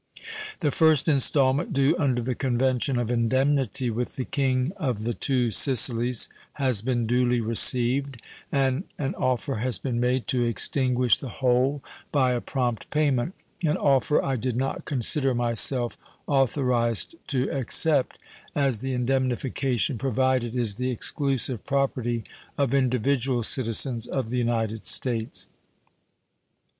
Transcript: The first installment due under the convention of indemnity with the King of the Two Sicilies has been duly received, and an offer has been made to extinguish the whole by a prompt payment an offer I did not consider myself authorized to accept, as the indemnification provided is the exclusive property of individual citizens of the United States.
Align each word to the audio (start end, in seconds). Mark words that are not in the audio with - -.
The 0.61 0.71
first 0.71 1.07
installment 1.07 1.73
due 1.73 1.95
under 1.95 2.23
the 2.23 2.33
convention 2.33 2.97
of 2.97 3.11
indemnity 3.11 3.91
with 3.91 4.15
the 4.15 4.25
King 4.25 4.71
of 4.77 5.03
the 5.03 5.13
Two 5.13 5.51
Sicilies 5.51 6.27
has 6.53 6.81
been 6.81 7.05
duly 7.05 7.39
received, 7.39 8.19
and 8.51 8.85
an 8.97 9.13
offer 9.13 9.57
has 9.57 9.77
been 9.77 9.99
made 9.99 10.25
to 10.29 10.43
extinguish 10.43 11.17
the 11.19 11.29
whole 11.29 11.83
by 12.11 12.31
a 12.31 12.41
prompt 12.41 12.89
payment 12.89 13.35
an 13.63 13.77
offer 13.77 14.25
I 14.25 14.37
did 14.37 14.55
not 14.57 14.85
consider 14.85 15.35
myself 15.35 15.97
authorized 16.25 17.13
to 17.27 17.51
accept, 17.51 18.17
as 18.55 18.79
the 18.79 18.93
indemnification 18.93 19.99
provided 19.99 20.55
is 20.55 20.77
the 20.77 20.89
exclusive 20.89 21.63
property 21.63 22.23
of 22.57 22.73
individual 22.73 23.43
citizens 23.43 24.07
of 24.07 24.31
the 24.31 24.39
United 24.39 24.83
States. 24.83 25.47